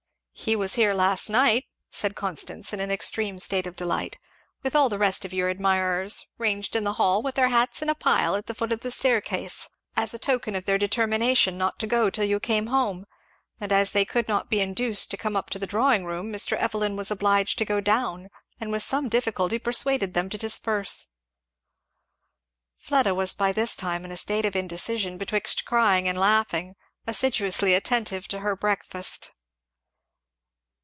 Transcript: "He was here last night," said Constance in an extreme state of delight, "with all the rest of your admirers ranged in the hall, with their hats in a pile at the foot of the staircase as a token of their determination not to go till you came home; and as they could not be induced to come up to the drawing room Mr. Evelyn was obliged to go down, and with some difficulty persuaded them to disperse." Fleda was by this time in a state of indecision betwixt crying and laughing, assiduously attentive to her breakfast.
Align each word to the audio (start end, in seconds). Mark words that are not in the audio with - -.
"He 0.33 0.55
was 0.55 0.73
here 0.73 0.95
last 0.95 1.29
night," 1.29 1.67
said 1.91 2.15
Constance 2.15 2.73
in 2.73 2.79
an 2.79 2.89
extreme 2.89 3.37
state 3.37 3.67
of 3.67 3.75
delight, 3.75 4.17
"with 4.63 4.75
all 4.75 4.89
the 4.89 4.97
rest 4.97 5.23
of 5.23 5.33
your 5.33 5.49
admirers 5.49 6.25
ranged 6.39 6.75
in 6.75 6.83
the 6.83 6.93
hall, 6.93 7.21
with 7.21 7.35
their 7.35 7.49
hats 7.49 7.83
in 7.83 7.89
a 7.89 7.93
pile 7.93 8.35
at 8.35 8.47
the 8.47 8.55
foot 8.55 8.71
of 8.71 8.79
the 8.79 8.89
staircase 8.89 9.69
as 9.95 10.15
a 10.15 10.17
token 10.17 10.55
of 10.55 10.65
their 10.65 10.79
determination 10.79 11.59
not 11.59 11.77
to 11.77 11.85
go 11.85 12.09
till 12.09 12.25
you 12.25 12.39
came 12.39 12.67
home; 12.67 13.05
and 13.59 13.71
as 13.71 13.91
they 13.91 14.03
could 14.03 14.27
not 14.27 14.49
be 14.49 14.59
induced 14.61 15.11
to 15.11 15.17
come 15.17 15.35
up 15.35 15.51
to 15.51 15.59
the 15.59 15.67
drawing 15.67 16.05
room 16.05 16.33
Mr. 16.33 16.57
Evelyn 16.57 16.95
was 16.95 17.11
obliged 17.11 17.59
to 17.59 17.65
go 17.65 17.79
down, 17.79 18.27
and 18.59 18.71
with 18.71 18.81
some 18.81 19.09
difficulty 19.09 19.59
persuaded 19.59 20.15
them 20.15 20.27
to 20.27 20.39
disperse." 20.39 21.13
Fleda 22.75 23.13
was 23.13 23.35
by 23.35 23.51
this 23.51 23.75
time 23.75 24.03
in 24.03 24.11
a 24.11 24.17
state 24.17 24.45
of 24.45 24.55
indecision 24.55 25.19
betwixt 25.19 25.65
crying 25.65 26.07
and 26.07 26.17
laughing, 26.17 26.73
assiduously 27.05 27.75
attentive 27.75 28.27
to 28.27 28.39
her 28.39 28.55
breakfast. 28.55 29.33